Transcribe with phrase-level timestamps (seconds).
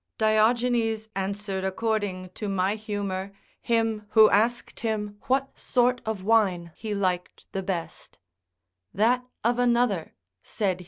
[0.17, 6.95] Diogenes answered according to my humour him who asked him what sort of wine he
[6.95, 8.17] liked the best:
[8.95, 10.79] "That of another," said he.